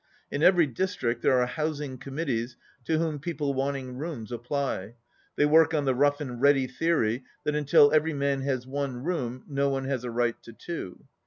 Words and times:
In 0.31 0.41
every 0.41 0.65
district 0.65 1.21
there 1.21 1.39
are 1.39 1.45
housing 1.45 1.99
committees 1.99 2.57
to 2.85 2.97
whom 2.97 3.19
people 3.19 3.53
wanting 3.53 3.99
rooms 3.99 4.31
apply. 4.31 4.95
They 5.35 5.45
work 5.45 5.75
on 5.75 5.85
the 5.85 5.93
rough 5.93 6.19
and 6.19 6.41
ready 6.41 6.65
theory 6.65 7.23
that 7.43 7.53
until 7.53 7.91
every 7.93 8.13
man 8.15 8.41
has 8.41 8.65
one 8.65 9.03
room 9.03 9.43
no 9.47 9.69
one 9.69 9.85
has 9.85 10.03
a 10.03 10.09
right 10.09 10.41
to 10.41 10.53
two. 10.53 11.05